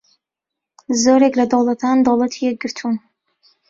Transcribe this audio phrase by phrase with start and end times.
[1.03, 2.95] زۆرێک لە دەوڵەتان دەوڵەتی یەکگرتوون